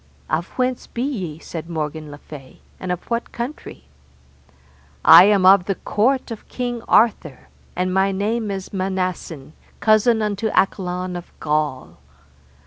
Of 0.31 0.47
whence 0.57 0.87
be 0.87 1.03
ye, 1.03 1.37
said 1.37 1.69
Morgan 1.69 2.09
le 2.09 2.17
Fay, 2.17 2.61
and 2.79 2.91
of 2.91 3.03
what 3.11 3.31
country? 3.31 3.83
I 5.05 5.25
am 5.25 5.45
of 5.45 5.65
the 5.65 5.75
court 5.75 6.31
of 6.31 6.49
King 6.49 6.81
Arthur, 6.87 7.49
and 7.75 7.93
my 7.93 8.11
name 8.11 8.49
is 8.49 8.73
Manassen, 8.73 9.53
cousin 9.79 10.23
unto 10.23 10.47
Accolon 10.55 11.15
of 11.15 11.31
Gaul. 11.39 11.97